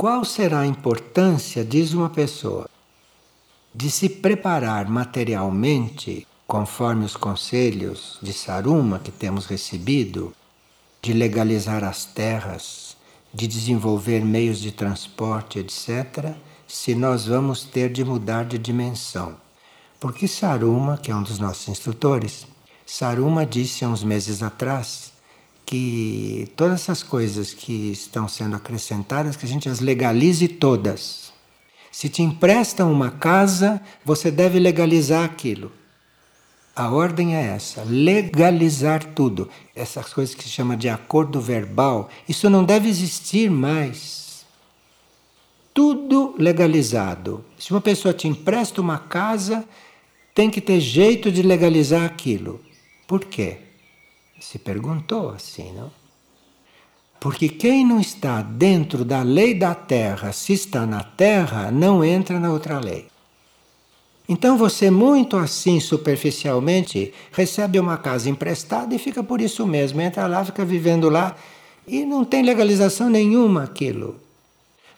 [0.00, 2.66] Qual será a importância, diz uma pessoa,
[3.74, 10.34] de se preparar materialmente, conforme os conselhos de Saruma que temos recebido,
[11.02, 12.96] de legalizar as terras,
[13.34, 16.34] de desenvolver meios de transporte, etc.,
[16.66, 19.36] se nós vamos ter de mudar de dimensão.
[20.00, 22.46] Porque Saruma, que é um dos nossos instrutores,
[22.86, 25.12] Saruma disse há uns meses atrás
[25.70, 31.32] que todas essas coisas que estão sendo acrescentadas, que a gente as legalize todas.
[31.92, 35.70] Se te emprestam uma casa, você deve legalizar aquilo.
[36.74, 39.48] A ordem é essa: legalizar tudo.
[39.72, 44.44] Essas coisas que se chama de acordo verbal, isso não deve existir mais.
[45.72, 47.44] Tudo legalizado.
[47.56, 49.64] Se uma pessoa te empresta uma casa,
[50.34, 52.60] tem que ter jeito de legalizar aquilo.
[53.06, 53.69] Por quê?
[54.40, 55.90] Se perguntou assim, não?
[57.20, 62.40] Porque quem não está dentro da lei da terra, se está na terra, não entra
[62.40, 63.06] na outra lei.
[64.26, 70.00] Então você, muito assim, superficialmente, recebe uma casa emprestada e fica por isso mesmo.
[70.00, 71.36] Entra lá, fica vivendo lá
[71.86, 74.18] e não tem legalização nenhuma aquilo.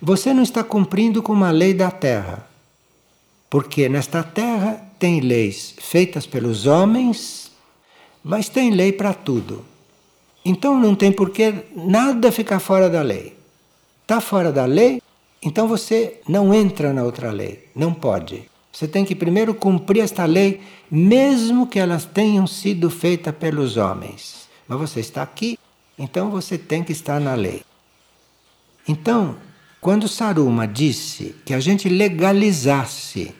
[0.00, 2.46] Você não está cumprindo com uma lei da terra.
[3.50, 7.51] Porque nesta terra tem leis feitas pelos homens
[8.22, 9.64] mas tem lei para tudo.
[10.44, 13.36] Então não tem por que nada ficar fora da lei.
[14.02, 15.00] Está fora da lei,
[15.42, 17.68] então você não entra na outra lei.
[17.74, 18.50] Não pode.
[18.72, 24.48] Você tem que primeiro cumprir esta lei, mesmo que elas tenham sido feitas pelos homens.
[24.66, 25.58] Mas você está aqui,
[25.98, 27.62] então você tem que estar na lei.
[28.88, 29.36] Então,
[29.80, 33.34] quando Saruma disse que a gente legalizasse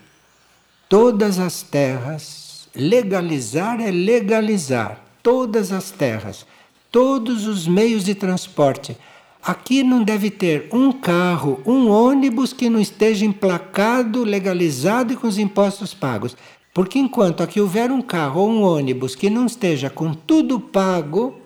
[0.88, 2.41] todas as terras
[2.74, 6.46] Legalizar é legalizar todas as terras,
[6.90, 8.96] todos os meios de transporte.
[9.42, 15.26] Aqui não deve ter um carro, um ônibus que não esteja emplacado, legalizado e com
[15.26, 16.36] os impostos pagos.
[16.72, 21.38] Porque enquanto aqui houver um carro ou um ônibus que não esteja com tudo pago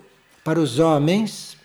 [0.43, 1.57] para os homens,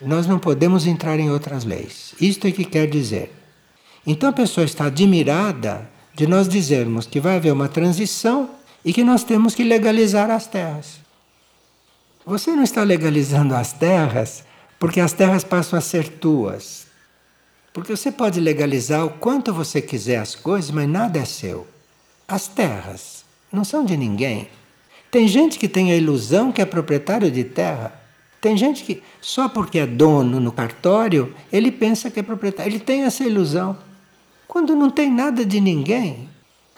[0.00, 2.14] nós não podemos entrar em outras leis.
[2.20, 3.32] Isto é que quer dizer.
[4.06, 8.50] Então a pessoa está admirada de nós dizermos que vai haver uma transição
[8.84, 11.00] e que nós temos que legalizar as terras.
[12.24, 14.44] Você não está legalizando as terras
[14.78, 16.86] porque as terras passam a ser tuas.
[17.72, 21.66] Porque você pode legalizar o quanto você quiser as coisas, mas nada é seu.
[22.26, 24.48] As terras não são de ninguém.
[25.10, 28.00] Tem gente que tem a ilusão que é proprietário de terra.
[28.40, 32.70] Tem gente que, só porque é dono no cartório, ele pensa que é proprietário.
[32.70, 33.76] Ele tem essa ilusão.
[34.48, 36.28] Quando não tem nada de ninguém,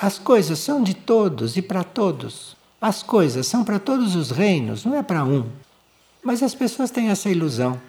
[0.02, 2.56] as coisas são de todos e para todos.
[2.80, 5.44] As coisas são para todos os reinos, não é para um.
[6.24, 7.80] Mas as pessoas têm essa ilusão.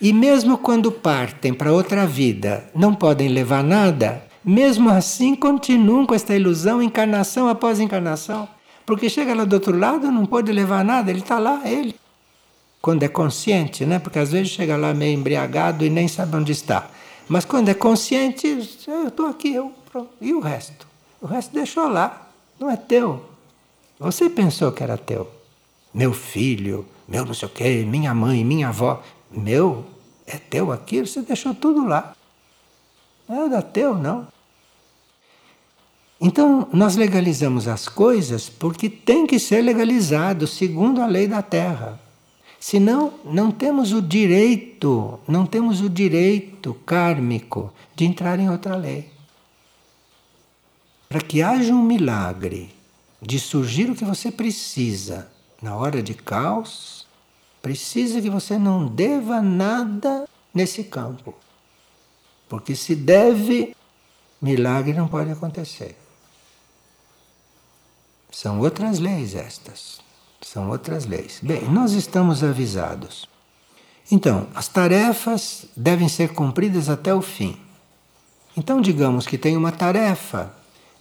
[0.00, 6.16] E mesmo quando partem para outra vida, não podem levar nada, mesmo assim continuam com
[6.16, 8.48] esta ilusão, encarnação após encarnação.
[8.84, 11.94] Porque chega lá do outro lado, não pode levar nada, ele está lá, ele.
[12.82, 14.00] Quando é consciente, né?
[14.00, 16.90] Porque às vezes chega lá meio embriagado e nem sabe onde está.
[17.28, 18.48] Mas quando é consciente,
[18.88, 20.10] eu estou aqui, eu, pronto.
[20.20, 20.95] e o resto?
[21.20, 23.24] O resto deixou lá, não é teu.
[23.98, 25.30] Você pensou que era teu.
[25.92, 29.02] Meu filho, meu não sei o quê, minha mãe, minha avó.
[29.30, 29.84] Meu,
[30.26, 32.14] é teu aquilo, você deixou tudo lá.
[33.28, 34.28] Não era teu, não.
[36.20, 42.00] Então, nós legalizamos as coisas porque tem que ser legalizado segundo a lei da terra.
[42.58, 49.15] Senão, não temos o direito, não temos o direito kármico de entrar em outra lei.
[51.08, 52.74] Para que haja um milagre
[53.20, 55.30] de surgir o que você precisa
[55.62, 57.06] na hora de caos,
[57.62, 61.34] precisa que você não deva nada nesse campo.
[62.48, 63.74] Porque se deve,
[64.40, 65.96] milagre não pode acontecer.
[68.30, 70.00] São outras leis estas.
[70.40, 71.40] São outras leis.
[71.42, 73.28] Bem, nós estamos avisados.
[74.10, 77.58] Então, as tarefas devem ser cumpridas até o fim.
[78.56, 80.54] Então, digamos que tem uma tarefa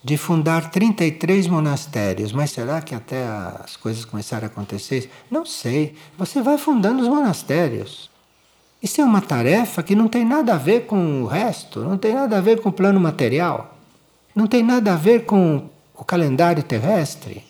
[0.06, 5.10] de fundar 33 monastérios, mas será que até as coisas começaram a acontecer?
[5.32, 5.96] Não sei.
[6.16, 8.08] Você vai fundando os monastérios.
[8.84, 12.14] Isso é uma tarefa que não tem nada a ver com o resto, não tem
[12.14, 13.80] nada a ver com o plano material,
[14.36, 17.44] não tem nada a ver com o calendário terrestre.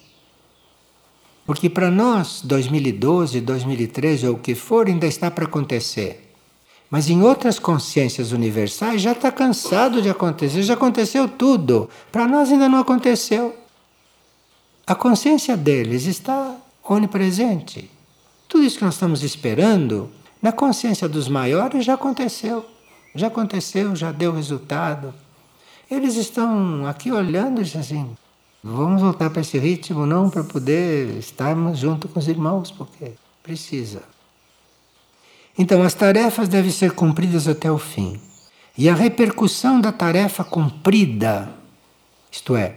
[1.46, 6.25] Porque para nós, 2012, 2013 ou o que for, ainda está para acontecer.
[6.90, 11.90] Mas em outras consciências universais já está cansado de acontecer, já aconteceu tudo.
[12.12, 13.56] Para nós ainda não aconteceu.
[14.86, 17.90] A consciência deles está onipresente.
[18.48, 20.10] Tudo isso que nós estamos esperando,
[20.42, 22.66] na consciência dos maiores já aconteceu.
[23.16, 25.14] já aconteceu, já deu resultado.
[25.90, 28.18] Eles estão aqui olhando e dizem assim:
[28.64, 34.04] vamos voltar para esse ritmo, não para poder estarmos junto com os irmãos, porque precisa.
[35.58, 38.20] Então, as tarefas devem ser cumpridas até o fim.
[38.78, 41.50] E a repercussão da tarefa cumprida,
[42.30, 42.76] isto é,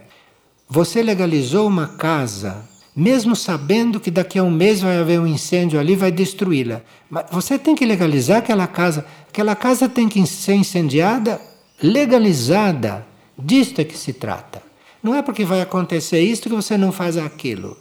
[0.69, 2.64] você legalizou uma casa,
[2.94, 6.82] mesmo sabendo que daqui a um mês vai haver um incêndio ali, vai destruí-la.
[7.10, 9.04] Mas você tem que legalizar aquela casa.
[9.28, 11.40] Aquela casa tem que ser incendiada,
[11.82, 13.06] legalizada.
[13.36, 14.62] Disto é que se trata.
[15.02, 17.76] Não é porque vai acontecer isto que você não faz aquilo.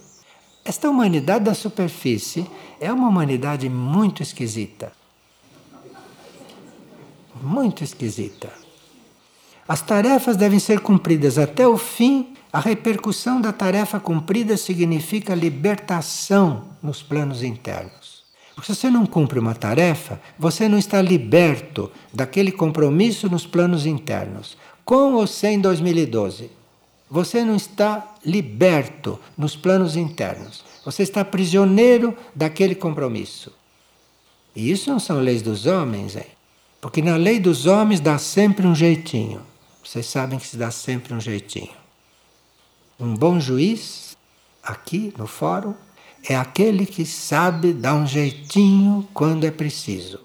[0.68, 2.46] Esta humanidade da superfície
[2.78, 4.92] é uma humanidade muito esquisita.
[7.42, 8.52] Muito esquisita.
[9.66, 12.34] As tarefas devem ser cumpridas até o fim.
[12.52, 18.26] A repercussão da tarefa cumprida significa libertação nos planos internos.
[18.54, 23.86] Porque se você não cumpre uma tarefa, você não está liberto daquele compromisso nos planos
[23.86, 26.57] internos, com ou sem 2012.
[27.10, 30.64] Você não está liberto nos planos internos.
[30.84, 33.54] Você está prisioneiro daquele compromisso.
[34.56, 36.26] E isso não são leis dos homens, hein?
[36.82, 39.42] Porque na lei dos homens dá sempre um jeitinho.
[39.84, 41.76] Vocês sabem que se dá sempre um jeitinho.
[43.00, 44.18] Um bom juiz,
[44.62, 45.76] aqui no fórum,
[46.28, 50.20] é aquele que sabe dar um jeitinho quando é preciso.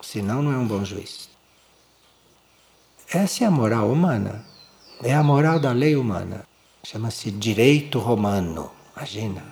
[0.00, 1.28] Senão, não é um bom juiz.
[3.12, 4.44] Essa é a moral humana.
[5.02, 6.44] É a moral da lei humana.
[6.82, 8.70] Chama-se direito romano.
[8.96, 9.42] Imagina.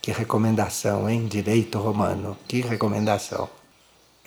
[0.00, 1.26] Que recomendação, hein?
[1.26, 2.36] Direito romano.
[2.48, 3.48] Que recomendação.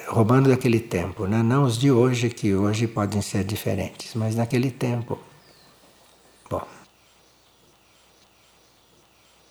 [0.08, 1.42] Romano daquele tempo, né?
[1.42, 5.20] não os de hoje, que hoje podem ser diferentes, mas naquele tempo.
[6.50, 6.66] Bom.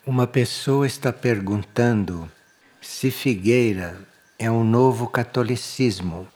[0.07, 2.31] Uma pessoa está perguntando
[2.81, 3.99] se Figueira
[4.39, 6.27] é um novo catolicismo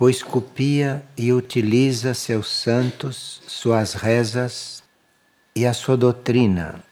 [0.00, 4.82] pois copia e utiliza seus santos, suas rezas
[5.54, 6.82] e a sua doutrina,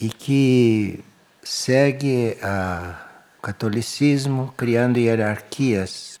[0.00, 1.02] e que
[1.42, 6.20] segue a catolicismo criando hierarquias,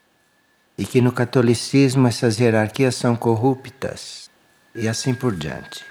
[0.76, 4.28] e que no catolicismo essas hierarquias são corruptas,
[4.74, 5.84] e assim por diante.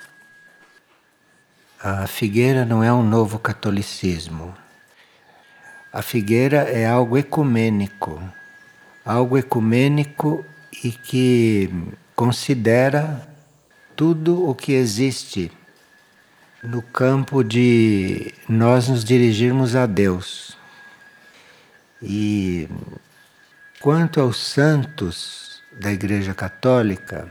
[1.81, 4.53] A figueira não é um novo catolicismo.
[5.93, 8.21] A figueira é algo ecumênico
[9.05, 10.45] algo ecumênico
[10.83, 11.69] e que
[12.15, 13.27] considera
[13.95, 15.51] tudo o que existe
[16.63, 20.57] no campo de nós nos dirigirmos a Deus.
[22.01, 22.67] E
[23.79, 27.27] quanto aos santos da Igreja Católica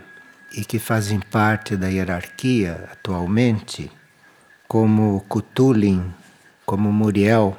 [0.52, 3.90] e que fazem parte da hierarquia atualmente,
[4.66, 6.12] como Cutulin,
[6.64, 7.56] como Muriel,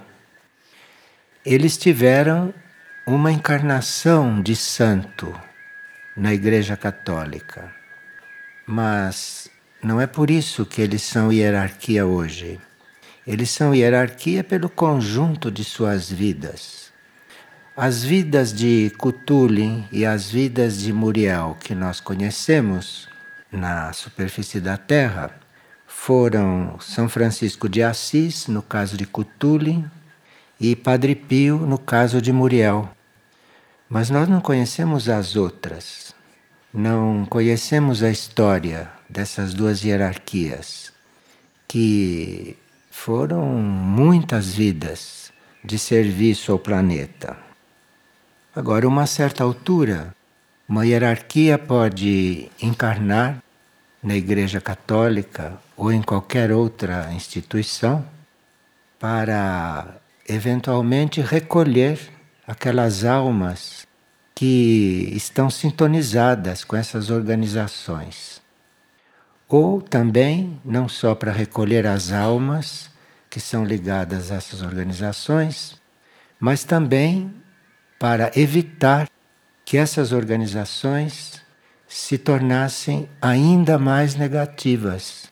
[1.45, 2.53] eles tiveram
[3.09, 5.35] uma encarnação de santo
[6.15, 7.73] na Igreja Católica.
[8.67, 9.49] Mas
[9.81, 12.59] não é por isso que eles são hierarquia hoje.
[13.25, 16.93] Eles são hierarquia pelo conjunto de suas vidas.
[17.75, 23.09] As vidas de Cutulin e as vidas de Muriel que nós conhecemos
[23.51, 25.31] na superfície da Terra
[25.87, 29.89] foram São Francisco de Assis, no caso de Cutulin,
[30.59, 32.87] e Padre Pio, no caso de Muriel.
[33.89, 36.13] Mas nós não conhecemos as outras,
[36.71, 40.93] não conhecemos a história dessas duas hierarquias,
[41.67, 42.55] que
[42.91, 47.35] foram muitas vidas de serviço ao planeta.
[48.55, 50.13] Agora, uma certa altura,
[50.67, 53.41] uma hierarquia pode encarnar
[54.03, 58.05] na Igreja Católica ou em qualquer outra instituição
[58.99, 62.18] para eventualmente recolher
[62.49, 63.87] aquelas almas
[64.33, 68.41] que estão sintonizadas com essas organizações.
[69.47, 72.89] Ou também, não só para recolher as almas
[73.29, 75.79] que são ligadas a essas organizações,
[76.39, 77.31] mas também
[77.99, 79.07] para evitar
[79.63, 81.39] que essas organizações
[81.87, 85.31] se tornassem ainda mais negativas.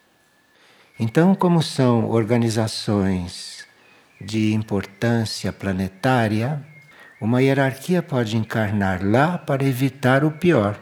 [0.99, 3.65] Então, como são organizações
[4.21, 6.63] de importância planetária,
[7.19, 10.79] uma hierarquia pode encarnar lá para evitar o pior.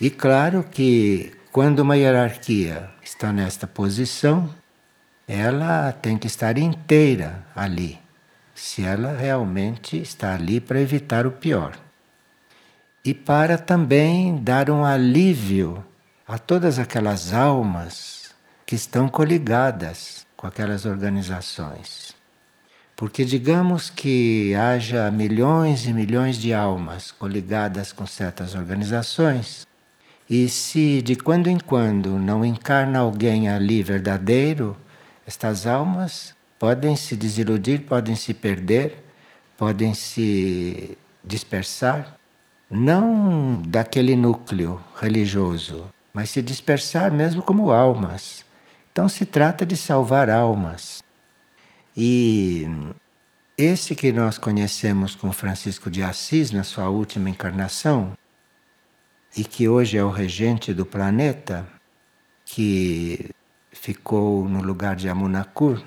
[0.00, 4.48] E claro que quando uma hierarquia está nesta posição,
[5.26, 7.98] ela tem que estar inteira ali,
[8.54, 11.76] se ela realmente está ali para evitar o pior.
[13.04, 15.84] E para também dar um alívio
[16.26, 18.32] a todas aquelas almas
[18.64, 22.19] que estão coligadas com aquelas organizações.
[23.00, 29.66] Porque digamos que haja milhões e milhões de almas coligadas com certas organizações,
[30.28, 34.76] e se de quando em quando não encarna alguém ali verdadeiro,
[35.26, 39.02] estas almas podem se desiludir, podem se perder,
[39.56, 42.18] podem se dispersar,
[42.70, 48.44] não daquele núcleo religioso, mas se dispersar mesmo como almas.
[48.92, 51.02] Então se trata de salvar almas.
[52.02, 52.66] E
[53.58, 58.14] esse que nós conhecemos com Francisco de Assis na sua última encarnação,
[59.36, 61.68] e que hoje é o regente do planeta,
[62.42, 63.28] que
[63.70, 65.84] ficou no lugar de Amunakur,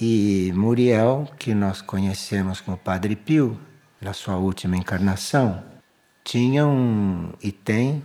[0.00, 3.58] e Muriel, que nós conhecemos como Padre Pio,
[4.00, 5.64] na sua última encarnação,
[6.22, 8.04] tinha um, e tem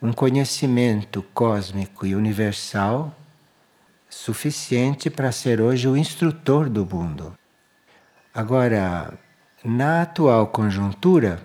[0.00, 3.14] um conhecimento cósmico e universal
[4.12, 7.36] suficiente para ser hoje o instrutor do mundo.
[8.32, 9.18] Agora,
[9.64, 11.42] na atual conjuntura,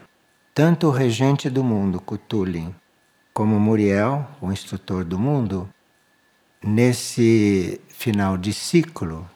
[0.53, 2.75] tanto o regente do mundo, Cthulhu,
[3.33, 5.67] como Muriel, o instrutor do mundo,
[6.61, 9.27] nesse final de ciclo,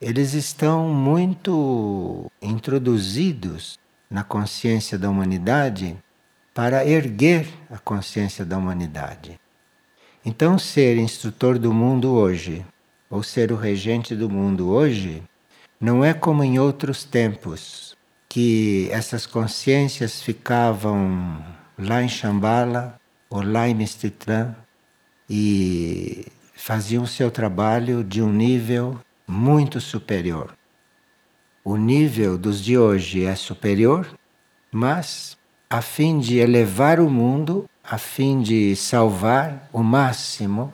[0.00, 3.78] eles estão muito introduzidos
[4.10, 5.96] na consciência da humanidade
[6.54, 9.38] para erguer a consciência da humanidade.
[10.24, 12.64] Então, ser instrutor do mundo hoje
[13.10, 15.22] ou ser o regente do mundo hoje,
[15.80, 17.96] não é como em outros tempos,
[18.28, 21.42] que essas consciências ficavam
[21.78, 23.00] lá em Shambhala
[23.30, 24.54] ou lá em Mestitrã
[25.28, 30.54] e faziam seu trabalho de um nível muito superior.
[31.64, 34.08] O nível dos de hoje é superior,
[34.72, 35.36] mas
[35.70, 40.72] a fim de elevar o mundo, a fim de salvar o máximo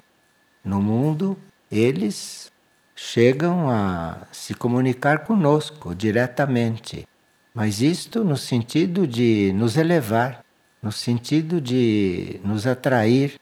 [0.64, 1.36] no mundo,
[1.78, 2.52] eles
[2.94, 7.06] chegam a se comunicar conosco diretamente.
[7.52, 10.44] Mas isto no sentido de nos elevar,
[10.82, 13.40] no sentido de nos atrair,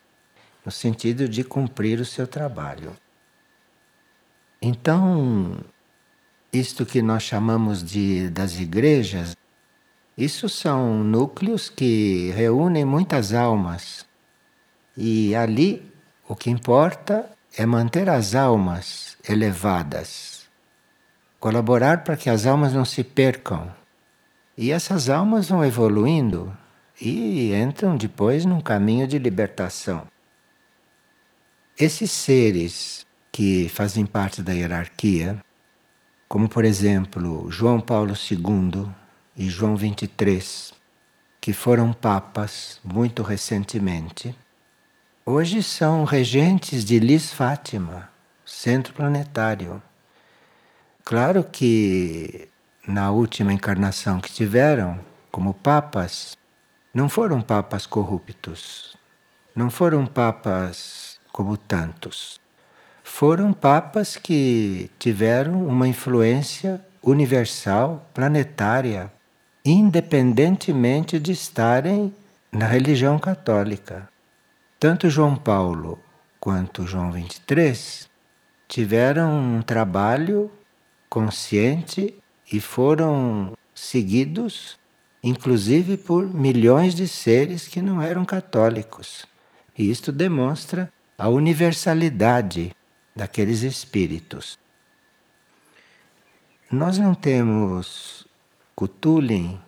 [0.65, 2.93] no sentido de cumprir o seu trabalho.
[4.61, 5.59] Então,
[6.53, 9.37] isto que nós chamamos de das igrejas,
[10.17, 14.07] isso são núcleos que reúnem muitas almas.
[14.97, 15.91] E ali
[16.29, 20.49] o que importa é manter as almas elevadas,
[21.39, 23.71] colaborar para que as almas não se percam.
[24.57, 26.57] E essas almas vão evoluindo
[27.01, 30.07] e entram depois num caminho de libertação.
[31.79, 35.39] Esses seres que fazem parte da hierarquia,
[36.29, 38.89] como por exemplo João Paulo II
[39.37, 40.73] e João 23,
[41.41, 44.35] que foram papas muito recentemente,
[45.25, 48.11] Hoje são regentes de Lis Fátima,
[48.45, 49.81] centro planetário.
[51.05, 52.49] Claro que
[52.89, 54.99] na última encarnação que tiveram,
[55.31, 56.37] como papas,
[56.93, 58.97] não foram papas corruptos,
[59.55, 62.41] não foram papas como tantos.
[63.05, 69.13] Foram papas que tiveram uma influência universal, planetária,
[69.65, 72.13] independentemente de estarem
[72.51, 74.12] na religião católica.
[74.83, 75.97] Tanto João Paulo
[76.41, 78.11] quanto João 23
[78.67, 80.51] tiveram um trabalho
[81.09, 82.21] consciente
[82.53, 84.77] e foram seguidos,
[85.23, 89.25] inclusive por milhões de seres que não eram católicos.
[89.79, 92.75] E isto demonstra a universalidade
[93.15, 94.59] daqueles espíritos.
[96.69, 98.27] Nós não temos
[98.75, 99.61] Cthulhu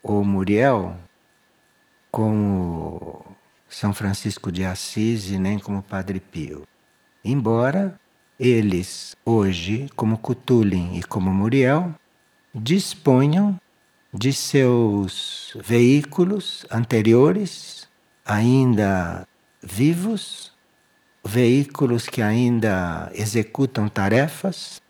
[0.00, 0.96] ou Muriel
[2.12, 3.33] como
[3.74, 6.62] são Francisco de Assis e nem como Padre Pio.
[7.24, 7.98] Embora
[8.38, 11.92] eles, hoje, como Cutulin e como Muriel,
[12.54, 13.58] disponham
[14.12, 17.88] de seus veículos anteriores,
[18.24, 19.26] ainda
[19.60, 20.52] vivos,
[21.24, 24.80] veículos que ainda executam tarefas,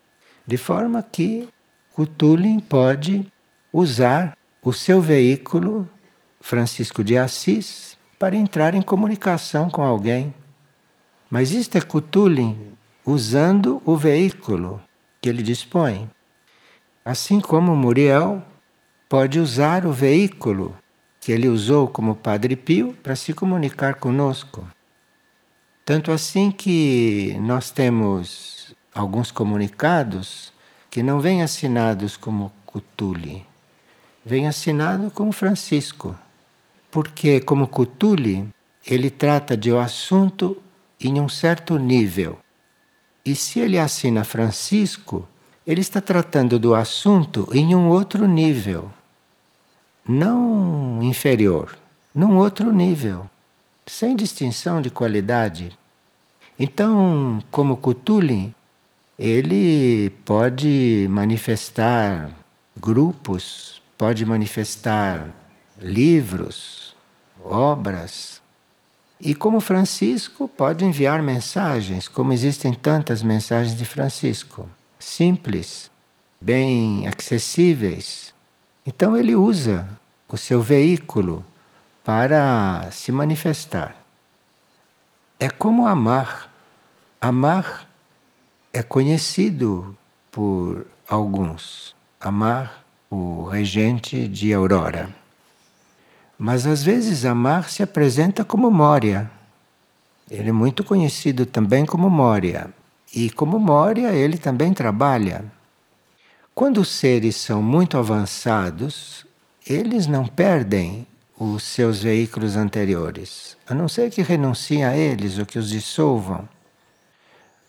[0.45, 1.49] de forma que
[1.91, 3.25] Cutulin pode
[3.73, 5.89] usar o seu veículo,
[6.39, 10.33] Francisco de Assis, para entrar em comunicação com alguém.
[11.29, 12.55] Mas isto é Cthulhu
[13.05, 14.81] usando o veículo
[15.21, 16.09] que ele dispõe.
[17.03, 18.41] Assim como Muriel
[19.07, 20.75] pode usar o veículo
[21.19, 24.67] que ele usou como Padre Pio para se comunicar conosco.
[25.83, 30.53] Tanto assim que nós temos alguns comunicados
[30.89, 33.41] que não vêm assinados como Cthulhu,
[34.25, 36.15] vêm assinados como Francisco
[36.95, 38.47] porque como Cthulhu,
[38.87, 40.55] ele trata de um assunto
[40.97, 42.39] em um certo nível.
[43.25, 45.27] E se ele assina Francisco,
[45.67, 48.89] ele está tratando do assunto em um outro nível,
[50.07, 51.77] não inferior,
[52.13, 53.29] num outro nível,
[53.85, 55.77] sem distinção de qualidade.
[56.57, 58.55] Então, como Cthulhu,
[59.19, 62.31] ele pode manifestar
[62.79, 65.29] grupos, pode manifestar
[65.77, 66.84] livros,
[67.45, 68.41] obras.
[69.19, 74.69] E como Francisco, pode enviar mensagens, como existem tantas mensagens de Francisco
[75.05, 75.91] simples,
[76.41, 78.33] bem acessíveis.
[78.85, 79.87] Então ele usa
[80.27, 81.45] o seu veículo
[82.03, 83.95] para se manifestar.
[85.39, 86.51] É como amar.
[87.21, 87.87] Amar
[88.73, 89.97] é conhecido
[90.31, 91.95] por alguns.
[92.19, 95.09] Amar o regente de Aurora.
[96.37, 99.29] Mas às vezes amar se apresenta como Mória.
[100.29, 102.69] Ele é muito conhecido também como Mória.
[103.13, 105.45] E como Moria, ele também trabalha.
[106.53, 109.25] Quando os seres são muito avançados,
[109.67, 115.45] eles não perdem os seus veículos anteriores, a não ser que renunciem a eles ou
[115.45, 116.47] que os dissolvam.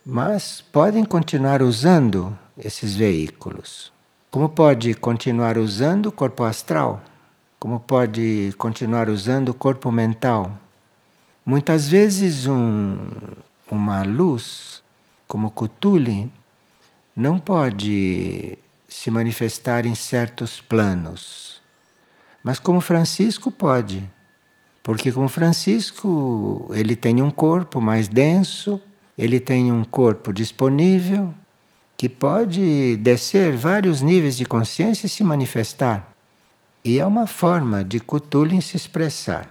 [0.04, 3.92] Mas podem continuar usando esses veículos.
[4.30, 7.02] Como pode continuar usando o corpo astral?
[7.66, 10.56] Como pode continuar usando o corpo mental?
[11.44, 12.96] Muitas vezes um,
[13.68, 14.84] uma luz
[15.26, 16.30] como Cthulhu,
[17.16, 18.56] não pode
[18.88, 21.60] se manifestar em certos planos.
[22.40, 24.08] Mas como Francisco pode.
[24.80, 28.80] Porque como Francisco, ele tem um corpo mais denso,
[29.18, 31.34] ele tem um corpo disponível
[31.96, 36.15] que pode descer vários níveis de consciência e se manifestar.
[36.86, 39.50] E é uma forma de Cthulhu se expressar.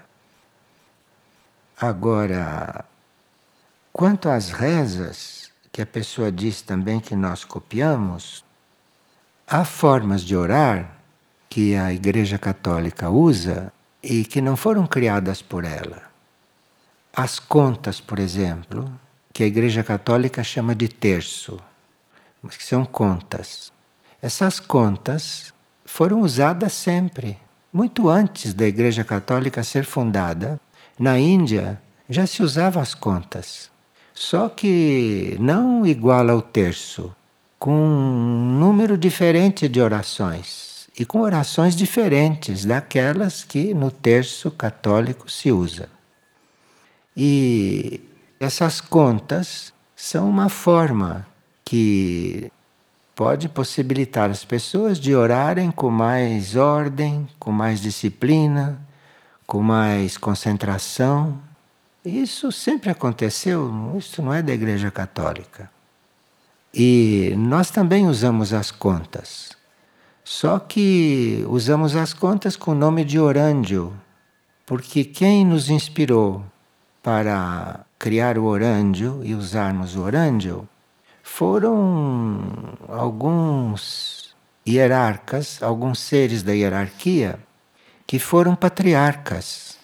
[1.78, 2.86] Agora,
[3.92, 8.42] quanto às rezas, que a pessoa diz também que nós copiamos,
[9.46, 10.96] há formas de orar
[11.50, 13.70] que a Igreja Católica usa
[14.02, 16.04] e que não foram criadas por ela.
[17.14, 18.90] As contas, por exemplo,
[19.34, 21.60] que a Igreja Católica chama de terço,
[22.42, 23.74] mas que são contas.
[24.22, 25.54] Essas contas
[25.96, 27.38] foram usadas sempre,
[27.72, 30.60] muito antes da Igreja Católica ser fundada.
[31.00, 33.72] Na Índia já se usavam as contas.
[34.14, 37.16] Só que não igual ao terço,
[37.58, 45.32] com um número diferente de orações e com orações diferentes daquelas que no terço católico
[45.32, 45.88] se usa.
[47.16, 48.02] E
[48.38, 51.26] essas contas são uma forma
[51.64, 52.52] que
[53.16, 58.80] pode possibilitar as pessoas de orarem com mais ordem, com mais disciplina,
[59.48, 61.40] com mais concentração
[62.06, 65.72] isso sempre aconteceu, isso não é da Igreja Católica.
[66.72, 69.58] E nós também usamos as contas.
[70.24, 73.92] Só que usamos as contas com o nome de Orândio,
[74.68, 76.44] porque quem nos inspirou
[77.02, 80.70] para criar o Orândio e usarmos o Orândio
[81.26, 84.36] foram alguns
[84.66, 87.40] hierarcas, alguns seres da hierarquia
[88.06, 89.76] que foram patriarcas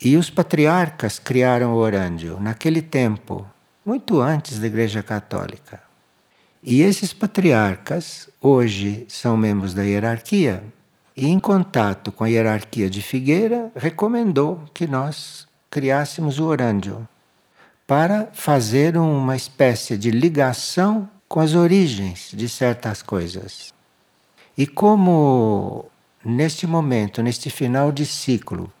[0.00, 3.44] e os patriarcas criaram o orândio naquele tempo,
[3.84, 5.82] muito antes da Igreja Católica.
[6.62, 10.62] E esses patriarcas hoje são membros da hierarquia
[11.16, 17.08] e, em contato com a hierarquia de Figueira, recomendou que nós criássemos o orândio
[17.86, 23.74] para fazer uma espécie de ligação com as origens de certas coisas.
[24.56, 25.86] E como
[26.24, 28.72] neste momento, neste final de ciclo,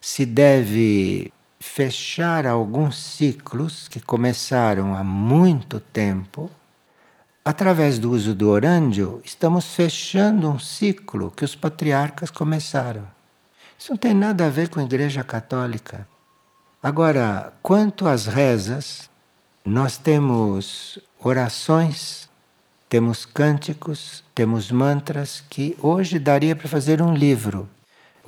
[0.00, 6.50] se deve fechar alguns ciclos que começaram há muito tempo.
[7.44, 13.06] Através do uso do orândio, estamos fechando um ciclo que os patriarcas começaram.
[13.78, 16.06] Isso não tem nada a ver com a Igreja Católica.
[16.82, 19.10] Agora, quanto às rezas,
[19.64, 22.28] nós temos orações,
[22.88, 27.68] temos cânticos, temos mantras que hoje daria para fazer um livro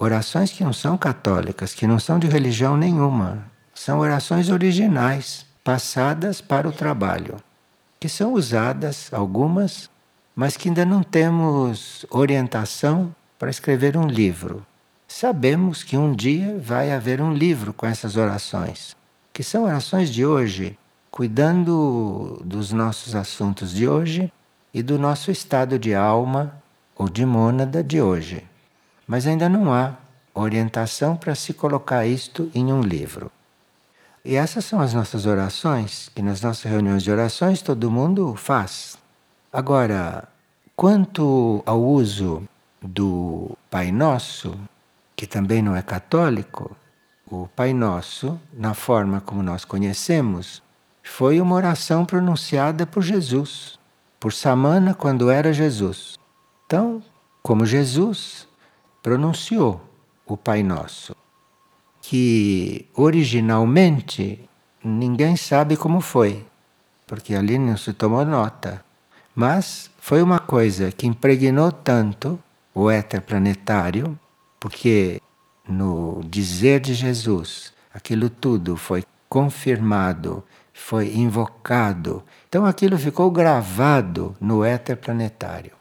[0.03, 3.45] orações que não são católicas, que não são de religião nenhuma.
[3.73, 7.37] São orações originais, passadas para o trabalho,
[8.01, 9.89] que são usadas algumas,
[10.35, 14.67] mas que ainda não temos orientação para escrever um livro.
[15.13, 18.97] Sabemos que um dia vai haver um livro com essas orações,
[19.33, 20.79] que são orações de hoje,
[21.11, 24.33] cuidando dos nossos assuntos de hoje
[24.73, 26.55] e do nosso estado de alma
[26.97, 28.45] ou de mônada de hoje
[29.07, 29.95] mas ainda não há
[30.35, 33.31] orientação para se colocar isto em um livro.
[34.25, 38.97] E essas são as nossas orações, que nas nossas reuniões de orações todo mundo faz.
[39.53, 40.27] Agora,
[40.75, 42.43] quanto ao uso
[42.81, 44.59] do Pai Nosso,
[45.23, 46.77] que também não é católico,
[47.31, 50.61] o Pai Nosso, na forma como nós conhecemos,
[51.01, 53.79] foi uma oração pronunciada por Jesus,
[54.19, 56.19] por Samana quando era Jesus.
[56.67, 57.01] Então,
[57.41, 58.49] como Jesus
[59.01, 59.81] pronunciou
[60.27, 61.15] o Pai Nosso,
[62.01, 64.51] que originalmente
[64.83, 66.45] ninguém sabe como foi,
[67.07, 68.85] porque ali não se tomou nota.
[69.37, 72.41] Mas foi uma coisa que impregnou tanto
[72.75, 74.19] o éter planetário,
[74.63, 75.21] porque
[75.69, 82.23] no dizer de Jesus, aquilo tudo foi confirmado, foi invocado.
[82.49, 85.73] Então aquilo ficou gravado no éter planetário.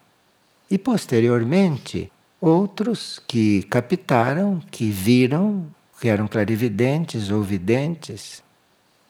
[0.68, 5.68] E posteriormente, outros que captaram, que viram,
[6.00, 8.44] que eram clarividentes ou videntes,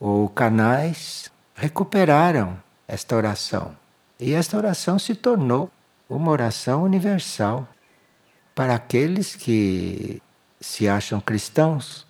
[0.01, 3.73] ou canais, recuperaram esta oração.
[4.19, 5.71] E esta oração se tornou
[6.09, 7.65] uma oração universal
[8.61, 10.21] para aqueles que
[10.59, 12.05] se acham cristãos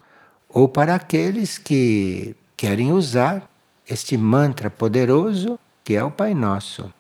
[0.50, 3.50] ou para aqueles que querem usar
[3.88, 6.94] este mantra poderoso que é o Pai Nosso.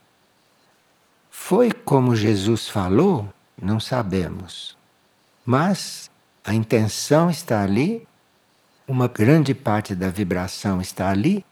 [1.30, 3.28] Foi como Jesus falou?
[3.62, 4.78] Não sabemos.
[5.46, 6.10] Mas
[6.46, 8.08] a intenção está ali,
[8.88, 11.44] uma grande parte da vibração está ali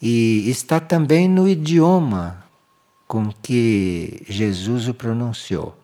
[0.00, 2.44] e está também no idioma
[3.06, 5.78] com que Jesus o pronunciou.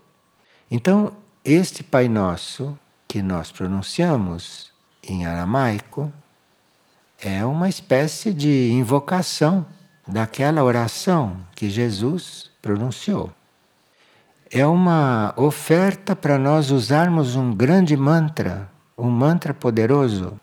[0.69, 1.13] Então,
[1.53, 4.71] este Pai Nosso que nós pronunciamos
[5.03, 6.13] em aramaico
[7.19, 9.65] é uma espécie de invocação
[10.07, 13.33] daquela oração que Jesus pronunciou.
[14.51, 20.39] É uma oferta para nós usarmos um grande mantra, um mantra poderoso.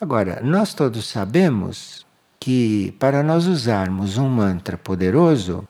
[0.00, 2.04] Agora, nós todos sabemos
[2.40, 5.66] que para nós usarmos um mantra poderoso,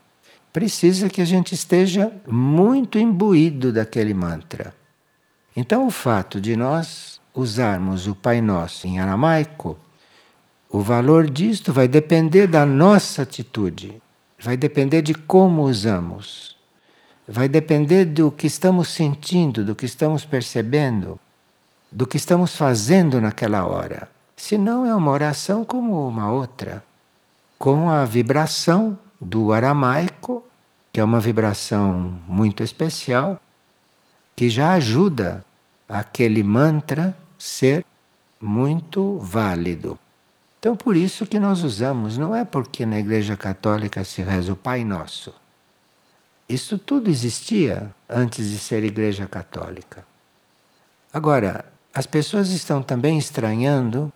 [0.53, 4.75] precisa que a gente esteja muito imbuído daquele mantra.
[5.57, 9.77] Então, o fato de nós usarmos o Pai Nosso em aramaico
[10.71, 14.03] o valor disto vai depender da nossa atitude,
[14.39, 16.57] vai depender de como usamos,
[17.27, 21.19] vai depender do que estamos sentindo, do que estamos percebendo,
[21.91, 24.11] do que estamos fazendo naquela hora.
[24.37, 26.85] Se não, é uma oração como uma outra,
[27.59, 30.45] com a vibração do aramaico,
[30.93, 33.41] que é uma vibração muito especial,
[34.35, 35.45] que já ajuda
[35.89, 37.85] aquele mantra ser
[38.41, 39.99] muito válido.
[40.59, 44.57] Então, por isso que nós usamos, não é porque na Igreja Católica se reza o
[44.57, 45.33] Pai Nosso.
[46.49, 50.05] Isso tudo existia antes de ser Igreja Católica.
[51.13, 54.13] Agora, as pessoas estão também estranhando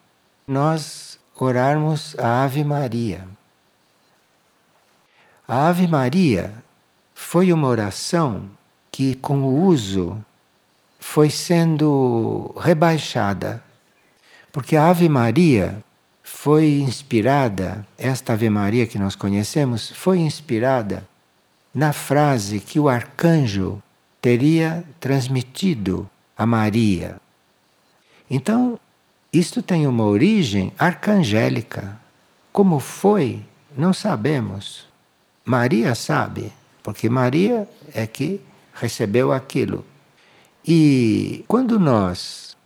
[0.47, 3.27] nós orarmos a Ave Maria.
[5.55, 6.51] A Ave Maria
[7.13, 8.49] foi uma oração
[8.91, 10.17] que, com o uso,
[10.99, 13.63] foi sendo rebaixada.
[14.51, 15.85] Porque a Ave Maria
[16.23, 21.07] foi inspirada, esta Ave Maria que nós conhecemos, foi inspirada
[21.75, 23.83] na frase que o arcanjo
[24.23, 27.21] teria transmitido a Maria.
[28.31, 28.81] Então,
[29.31, 32.01] isto tem uma origem arcangélica.
[32.51, 33.45] Como foi,
[33.77, 34.91] não sabemos.
[35.45, 36.53] Maria sabe,
[36.83, 38.41] porque Maria é que
[38.75, 39.85] recebeu aquilo.
[40.65, 42.57] E quando nós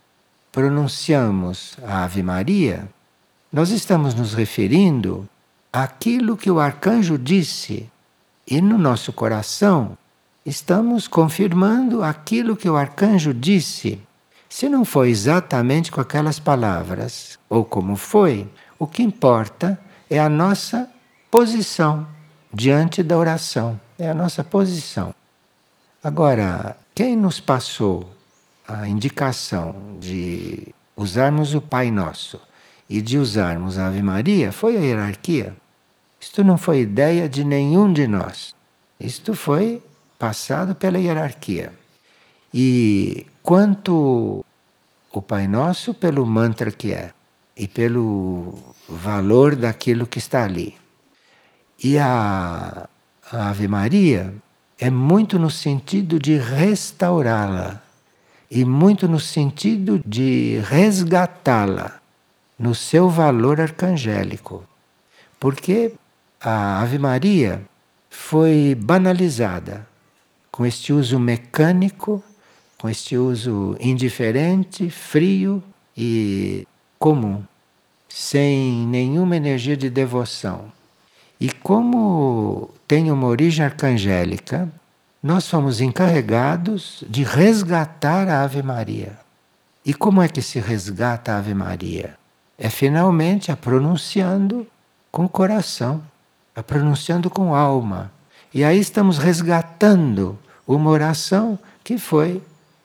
[0.51, 2.87] pronunciamos a Ave Maria,
[3.51, 5.27] nós estamos nos referindo
[5.73, 7.89] àquilo que o arcanjo disse.
[8.45, 9.97] E no nosso coração
[10.45, 13.99] estamos confirmando aquilo que o arcanjo disse.
[14.47, 18.47] Se não foi exatamente com aquelas palavras, ou como foi,
[18.79, 20.89] o que importa é a nossa
[21.29, 22.07] posição
[22.53, 23.79] diante da oração.
[23.97, 25.13] É a nossa posição.
[26.03, 28.09] Agora, quem nos passou
[28.67, 32.39] a indicação de usarmos o Pai Nosso
[32.89, 35.55] e de usarmos a Ave Maria foi a hierarquia.
[36.19, 38.55] Isto não foi ideia de nenhum de nós.
[38.99, 39.83] Isto foi
[40.17, 41.73] passado pela hierarquia.
[42.53, 44.45] E quanto
[45.11, 47.11] o Pai Nosso, pelo mantra que é,
[47.55, 48.53] e pelo
[48.87, 50.76] valor daquilo que está ali.
[51.83, 52.87] E a,
[53.31, 54.33] a Ave Maria
[54.79, 57.81] é muito no sentido de restaurá-la
[58.49, 61.99] e muito no sentido de resgatá-la
[62.57, 64.63] no seu valor arcangélico.
[65.39, 65.93] Porque
[66.41, 67.61] a Ave Maria
[68.09, 69.87] foi banalizada
[70.51, 72.23] com este uso mecânico,
[72.77, 75.63] com este uso indiferente, frio
[75.95, 77.43] e comum,
[78.09, 80.71] sem nenhuma energia de devoção.
[81.39, 84.67] E como tem uma origem arcangélica,
[85.21, 89.17] nós fomos encarregados de resgatar a Ave Maria.
[89.85, 92.15] E como é que se resgata a Ave Maria?
[92.57, 94.65] É finalmente a pronunciando
[95.11, 96.01] com o coração,
[96.55, 98.11] a pronunciando com alma.
[98.53, 102.41] E aí estamos resgatando uma oração que foi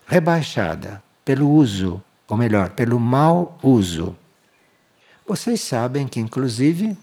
[0.06, 4.14] rebaixada pelo uso, ou melhor, pelo mau uso.
[5.26, 6.96] Vocês sabem que, inclusive,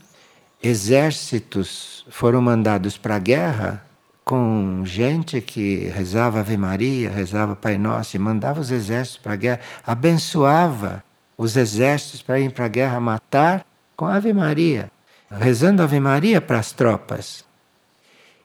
[0.61, 3.85] exércitos foram mandados para a guerra
[4.29, 9.35] com gente que rezava Ave Maria, rezava Pai Nosso e mandava os exércitos para a
[9.35, 11.03] guerra, abençoava
[11.35, 14.91] os exércitos para ir para a guerra matar com Ave Maria,
[15.31, 17.43] rezando Ave Maria para as tropas.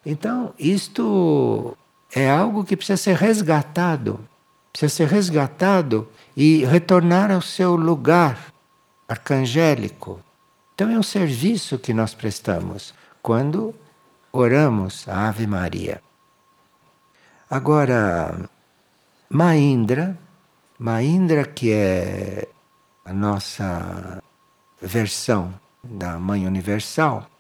[0.07, 1.77] Então, isto
[2.15, 4.21] é algo que precisa ser resgatado,
[4.73, 8.39] precisa ser resgatado e retornar ao seu lugar
[9.07, 10.19] arcangélico.
[10.75, 13.73] Então é um serviço que nós prestamos quando
[14.33, 16.03] oramos a Ave Maria.
[17.49, 18.51] Agora,
[19.31, 20.19] Maindra,
[20.77, 22.49] Maindra que é
[23.05, 24.21] a nossa
[24.83, 27.31] versão da Mãe Universal,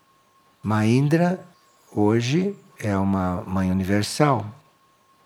[0.62, 1.44] Maindra
[1.92, 4.46] hoje é uma Mãe Universal,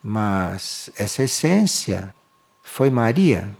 [0.02, 2.14] mas essa essência
[2.62, 3.54] foi Maria.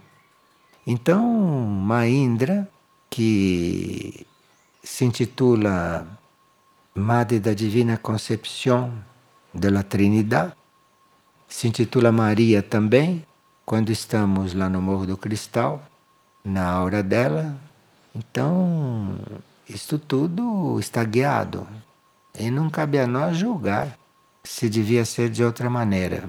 [0.87, 2.67] Então, Maindra,
[3.11, 4.27] que
[4.89, 6.09] se intitula
[6.95, 8.91] Madre da Divina Concepção
[9.53, 10.55] da Trinidade.
[11.47, 13.25] Se intitula Maria também,
[13.67, 15.83] quando estamos lá no Morro do Cristal,
[16.43, 17.55] na aura dela.
[18.15, 19.19] Então,
[19.69, 21.69] isto tudo está guiado.
[22.37, 23.97] E não cabe a nós julgar
[24.43, 26.29] se devia ser de outra maneira.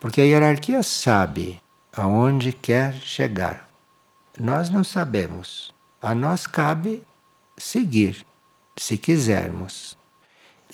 [0.00, 1.60] Porque a hierarquia sabe
[1.94, 3.68] aonde quer chegar.
[4.40, 5.74] Nós não sabemos.
[6.00, 7.06] A nós cabe
[7.58, 8.24] seguir,
[8.76, 9.98] se quisermos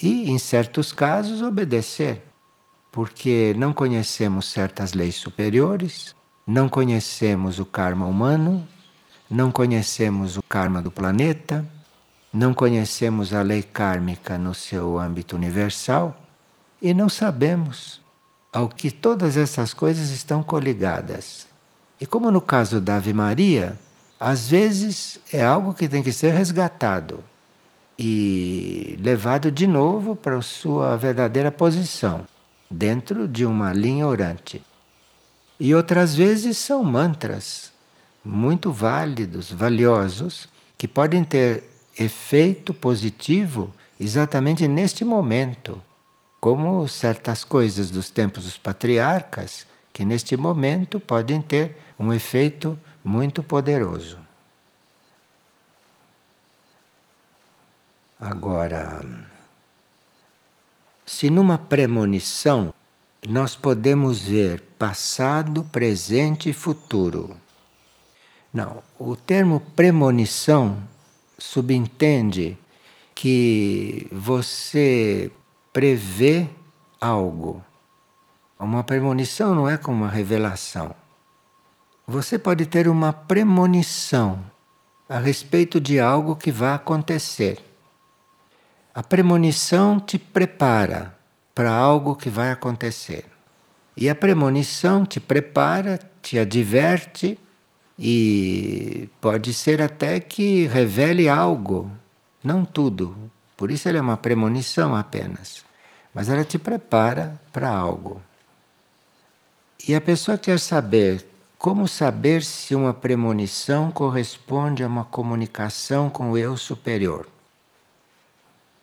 [0.02, 2.22] e, em certos casos, obedecer,
[2.90, 6.14] porque não conhecemos certas leis superiores,
[6.46, 8.66] não conhecemos o karma humano,
[9.30, 11.66] não conhecemos o karma do planeta,
[12.32, 16.20] não conhecemos a lei kármica no seu âmbito universal
[16.82, 18.02] e não sabemos
[18.52, 21.46] ao que todas essas coisas estão coligadas.
[22.00, 23.78] E como no caso da Ave Maria,
[24.18, 27.22] às vezes é algo que tem que ser resgatado
[27.98, 32.26] e levado de novo para a sua verdadeira posição,
[32.70, 34.62] dentro de uma linha orante.
[35.58, 37.72] E outras vezes são mantras
[38.24, 41.62] muito válidos, valiosos, que podem ter
[41.98, 45.80] efeito positivo exatamente neste momento,
[46.40, 53.42] como certas coisas dos tempos dos patriarcas, que neste momento podem ter um efeito muito
[53.42, 54.18] poderoso.
[58.18, 59.04] Agora,
[61.04, 62.72] se numa premonição
[63.28, 67.36] nós podemos ver passado, presente e futuro.
[68.52, 70.76] Não, o termo premonição
[71.38, 72.56] subentende
[73.14, 75.30] que você
[75.72, 76.48] prevê
[77.00, 77.64] algo.
[78.58, 80.94] Uma premonição não é como uma revelação.
[82.06, 84.38] Você pode ter uma premonição
[85.08, 87.58] a respeito de algo que vai acontecer.
[88.94, 91.16] A premonição te prepara
[91.54, 93.24] para algo que vai acontecer.
[93.96, 97.38] E a premonição te prepara, te adverte
[97.98, 101.90] e pode ser até que revele algo,
[102.42, 103.16] não tudo.
[103.56, 105.64] Por isso ela é uma premonição apenas.
[106.12, 108.20] Mas ela te prepara para algo.
[109.88, 111.33] E a pessoa quer saber
[111.64, 117.26] como saber se uma premonição corresponde a uma comunicação com o eu superior.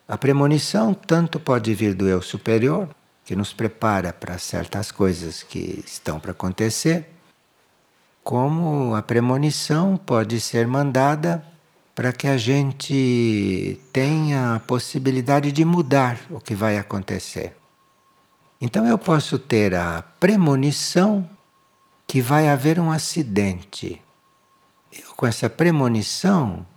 [0.07, 2.89] A premonição tanto pode vir do eu superior,
[3.23, 7.07] que nos prepara para certas coisas que estão para acontecer,
[8.23, 11.45] como a premonição pode ser mandada
[11.93, 17.55] para que a gente tenha a possibilidade de mudar o que vai acontecer.
[18.59, 21.29] Então eu posso ter a premonição
[22.11, 24.01] que vai haver um acidente.
[24.91, 26.67] Eu, com essa premonição,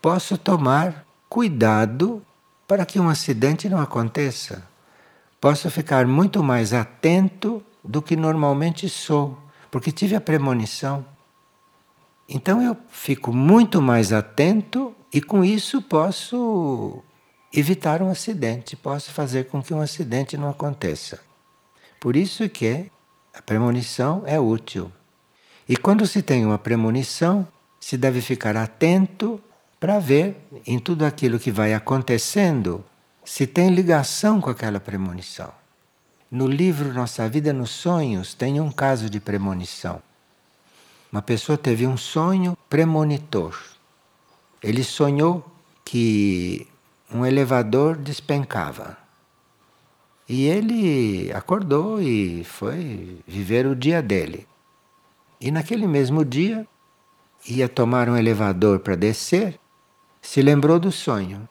[0.00, 2.24] posso tomar cuidado
[2.64, 4.64] para que um acidente não aconteça.
[5.40, 9.36] Posso ficar muito mais atento do que normalmente sou,
[9.68, 11.04] porque tive a premonição.
[12.28, 17.02] Então eu fico muito mais atento e com isso posso
[17.52, 21.18] evitar um acidente, posso fazer com que um acidente não aconteça.
[21.98, 22.92] Por isso que
[23.38, 24.90] a premonição é útil.
[25.68, 27.46] E quando se tem uma premonição,
[27.78, 29.40] se deve ficar atento
[29.78, 32.84] para ver em tudo aquilo que vai acontecendo
[33.24, 35.52] se tem ligação com aquela premonição.
[36.28, 40.02] No livro Nossa Vida nos Sonhos tem um caso de premonição.
[41.12, 43.56] Uma pessoa teve um sonho premonitor.
[44.60, 45.48] Ele sonhou
[45.84, 46.66] que
[47.14, 48.97] um elevador despencava.
[50.28, 54.46] E ele acordou e foi viver o dia dele.
[55.40, 56.66] E naquele mesmo dia,
[57.48, 59.58] ia tomar um elevador para descer,
[60.20, 61.48] se lembrou do sonho.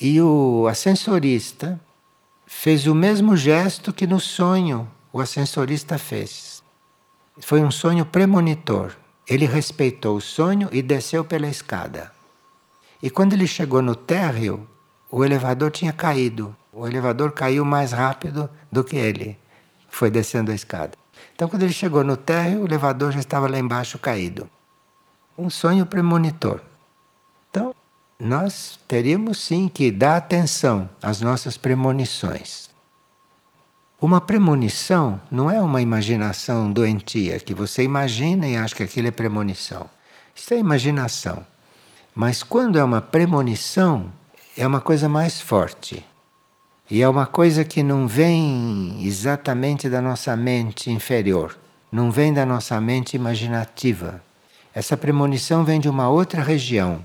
[0.00, 1.80] E o ascensorista
[2.46, 6.62] fez o mesmo gesto que no sonho o ascensorista fez.
[7.40, 8.96] Foi um sonho premonitor.
[9.26, 12.12] Ele respeitou o sonho e desceu pela escada.
[13.02, 14.68] E quando ele chegou no térreo,
[15.10, 16.54] o elevador tinha caído.
[16.76, 19.38] O elevador caiu mais rápido do que ele.
[19.88, 20.98] Foi descendo a escada.
[21.32, 24.50] Então, quando ele chegou no térreo, o elevador já estava lá embaixo caído.
[25.38, 26.60] Um sonho premonitor.
[27.48, 27.72] Então,
[28.18, 32.68] nós teríamos sim que dar atenção às nossas premonições.
[34.00, 39.12] Uma premonição não é uma imaginação doentia que você imagina e acha que aquilo é
[39.12, 39.88] premonição.
[40.34, 41.46] Isso é imaginação.
[42.14, 44.12] Mas quando é uma premonição,
[44.56, 46.04] é uma coisa mais forte.
[46.94, 51.58] E é uma coisa que não vem exatamente da nossa mente inferior,
[51.90, 54.22] não vem da nossa mente imaginativa.
[54.72, 57.04] Essa premonição vem de uma outra região,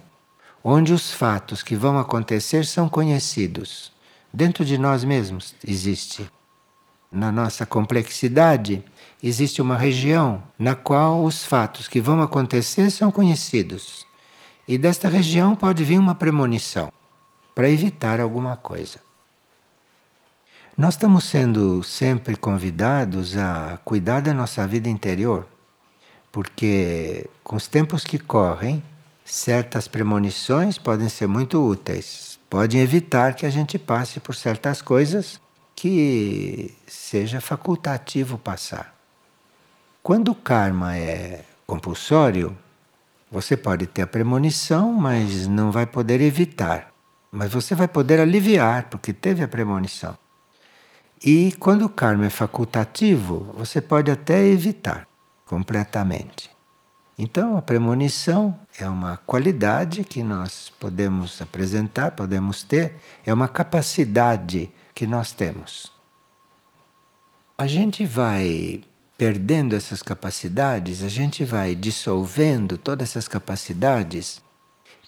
[0.63, 3.91] onde os fatos que vão acontecer são conhecidos.
[4.31, 6.29] Dentro de nós mesmos existe.
[7.11, 8.83] Na nossa complexidade,
[9.23, 14.05] existe uma região na qual os fatos que vão acontecer são conhecidos.
[14.67, 16.93] E desta região pode vir uma premonição
[17.55, 19.08] para evitar alguma coisa.
[20.79, 25.45] Nós estamos sendo sempre convidados a cuidar da nossa vida interior,
[26.31, 28.81] porque com os tempos que correm,
[29.25, 35.41] certas premonições podem ser muito úteis, podem evitar que a gente passe por certas coisas
[35.75, 38.95] que seja facultativo passar.
[40.01, 42.57] Quando o karma é compulsório,
[43.29, 46.93] você pode ter a premonição, mas não vai poder evitar.
[47.29, 50.17] Mas você vai poder aliviar, porque teve a premonição.
[51.23, 55.05] E quando o karma é facultativo, você pode até evitar
[55.45, 56.49] completamente.
[57.17, 64.71] Então, a premonição é uma qualidade que nós podemos apresentar, podemos ter, é uma capacidade
[64.95, 65.91] que nós temos.
[67.57, 68.81] A gente vai
[69.17, 74.41] perdendo essas capacidades, a gente vai dissolvendo todas essas capacidades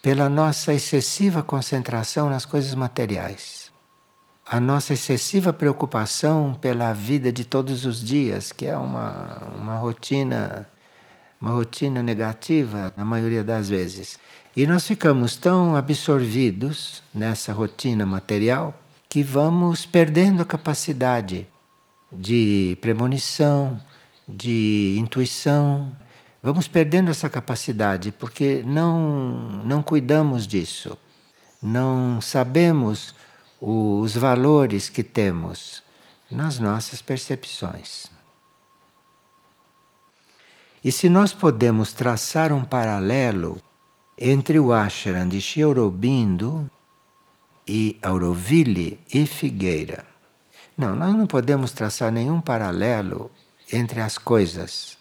[0.02, 3.61] pela nossa excessiva concentração nas coisas materiais
[4.46, 10.68] a nossa excessiva preocupação pela vida de todos os dias, que é uma, uma rotina
[11.42, 14.20] uma rotina negativa na maioria das vezes.
[14.56, 21.48] E nós ficamos tão absorvidos nessa rotina material que vamos perdendo a capacidade
[22.12, 23.82] de premonição,
[24.28, 25.92] de intuição.
[26.44, 30.98] Vamos perdendo essa capacidade porque não, não cuidamos disso.
[31.62, 33.16] Não sabemos
[33.62, 35.84] os valores que temos
[36.32, 38.08] nas nossas percepções.
[40.84, 43.62] E se nós podemos traçar um paralelo
[44.18, 46.70] entre o ashram de Aurobindo
[47.68, 50.06] e Auroville e Figueira.
[50.76, 53.30] Não, nós não podemos traçar nenhum paralelo
[53.72, 54.98] entre as coisas.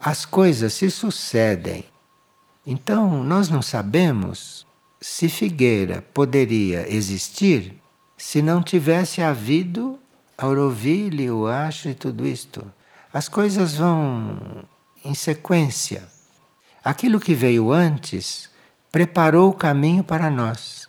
[0.00, 1.84] As coisas se sucedem.
[2.66, 4.65] Então, nós não sabemos
[5.08, 7.80] se Figueira poderia existir
[8.18, 10.00] se não tivesse havido
[10.36, 12.70] Auroville, o Acho e tudo isto.
[13.12, 14.64] As coisas vão
[15.04, 16.08] em sequência.
[16.84, 18.50] Aquilo que veio antes
[18.90, 20.88] preparou o caminho para nós.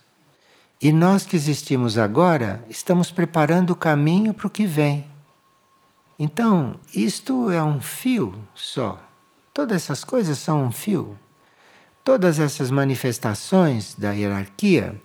[0.81, 5.05] E nós que existimos agora estamos preparando o caminho para o que vem.
[6.17, 8.99] Então, isto é um fio só.
[9.53, 11.17] Todas essas coisas são um fio.
[12.07, 14.95] Todas essas manifestações da hierarquia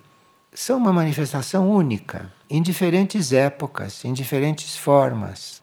[0.53, 5.61] são uma manifestação única, em diferentes épocas, em diferentes formas,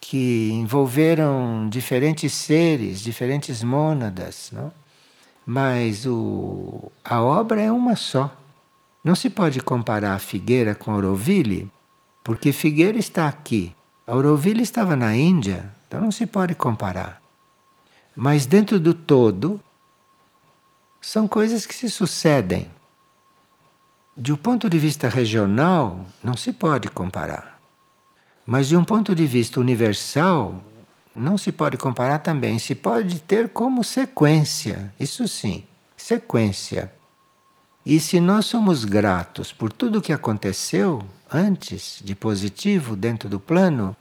[0.00, 4.72] que envolveram diferentes seres, diferentes mônadas, não?
[5.46, 8.36] mas o, a obra é uma só.
[9.04, 11.70] Não se pode comparar a Figueira com Auroville,
[12.24, 13.72] porque Figueira está aqui,
[14.04, 17.22] a Auroville estava na Índia, então não se pode comparar.
[18.16, 19.60] Mas dentro do todo,
[21.00, 22.70] são coisas que se sucedem.
[24.16, 27.58] De um ponto de vista regional, não se pode comparar.
[28.44, 30.62] Mas de um ponto de vista universal,
[31.14, 32.58] não se pode comparar também.
[32.58, 35.64] Se pode ter como sequência, isso sim,
[35.96, 36.92] sequência.
[37.84, 43.40] E se nós somos gratos por tudo o que aconteceu antes de positivo dentro do
[43.40, 43.96] plano,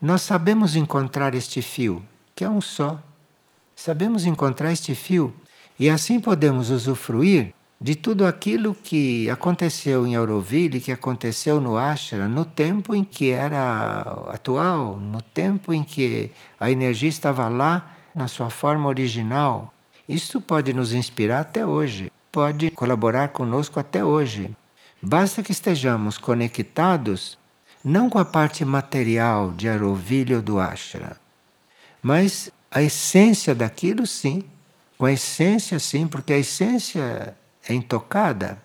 [0.00, 3.02] nós sabemos encontrar este fio, que é um só.
[3.74, 5.34] Sabemos encontrar este fio
[5.78, 12.26] e assim podemos usufruir de tudo aquilo que aconteceu em Auroville, que aconteceu no Ashra,
[12.26, 18.28] no tempo em que era atual, no tempo em que a energia estava lá na
[18.28, 19.74] sua forma original.
[20.08, 24.56] Isso pode nos inspirar até hoje, pode colaborar conosco até hoje.
[25.02, 27.38] Basta que estejamos conectados
[27.84, 31.16] não com a parte material de Auroville ou do Ashra,
[32.02, 34.42] mas a essência daquilo sim,
[34.98, 37.36] com a essência sim, porque a essência
[37.68, 38.62] é intocada.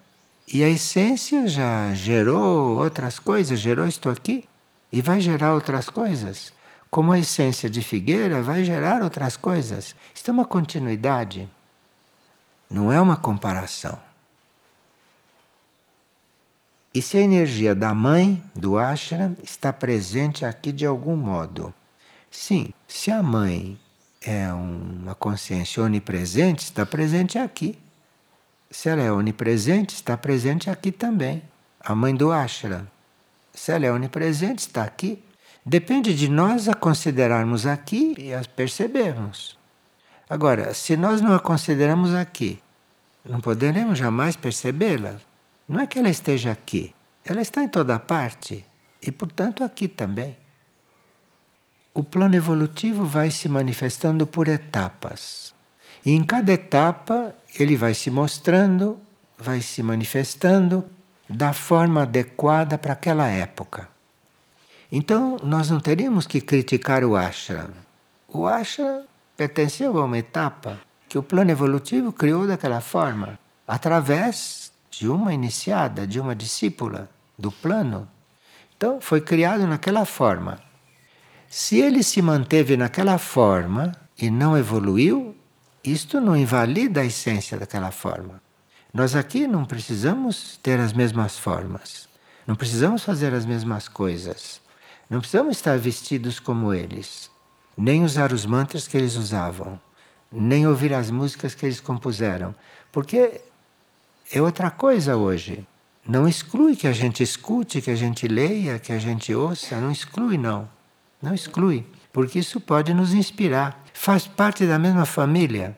[0.53, 4.45] E a essência já gerou outras coisas, gerou isto aqui
[4.91, 6.53] e vai gerar outras coisas.
[6.89, 9.95] Como a essência de figueira vai gerar outras coisas.
[10.13, 11.49] Isto é uma continuidade,
[12.69, 13.97] não é uma comparação.
[16.93, 21.73] E se a energia da mãe, do ashram, está presente aqui de algum modo?
[22.29, 23.79] Sim, se a mãe
[24.22, 27.78] é uma consciência onipresente, está presente aqui.
[28.69, 31.41] Se ela é onipresente, está presente aqui também.
[31.80, 32.88] A mãe do ashram.
[33.53, 35.22] Se ela é onipresente, está aqui.
[35.65, 39.57] Depende de nós a considerarmos aqui e a percebermos.
[40.30, 42.61] Agora, se nós não a consideramos aqui,
[43.26, 45.15] não poderemos jamais percebê-la.
[45.67, 46.95] Não é que ela esteja aqui,
[47.26, 48.65] ela está em toda parte
[49.01, 50.38] e, portanto, aqui também.
[51.94, 55.54] O plano evolutivo vai se manifestando por etapas.
[56.06, 58.98] E em cada etapa ele vai se mostrando,
[59.38, 60.86] vai se manifestando
[61.30, 63.89] da forma adequada para aquela época.
[64.89, 67.70] Então, nós não teríamos que criticar o ashram.
[68.26, 69.04] O ashram
[69.36, 70.80] pertenceu a uma etapa
[71.10, 73.38] que o plano evolutivo criou daquela forma,
[73.68, 78.08] através de uma iniciada, de uma discípula do plano.
[78.78, 80.70] Então, foi criado naquela forma.
[81.54, 85.36] Se ele se manteve naquela forma e não evoluiu,
[85.84, 88.41] isto não invalida a essência daquela forma.
[88.93, 92.08] Nós aqui não precisamos ter as mesmas formas,
[92.47, 94.62] não precisamos fazer as mesmas coisas,
[95.10, 97.30] não precisamos estar vestidos como eles,
[97.78, 99.78] nem usar os mantras que eles usavam,
[100.32, 102.56] nem ouvir as músicas que eles compuseram,
[102.93, 103.41] porque
[104.32, 105.68] é outra coisa hoje.
[106.08, 109.91] Não exclui que a gente escute, que a gente leia, que a gente ouça, não
[109.91, 110.80] exclui, não.
[111.22, 115.78] Não exclui, porque isso pode nos inspirar faz parte da mesma família.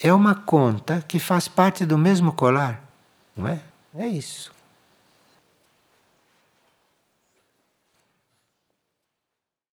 [0.00, 2.82] É uma conta que faz parte do mesmo colar,
[3.36, 3.60] não é?
[3.94, 4.55] É isso.